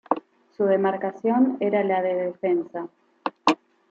Su 0.57 0.63
demarcación 0.65 1.57
era 1.59 1.83
la 1.83 2.01
de 2.01 2.15
defensa. 2.15 2.89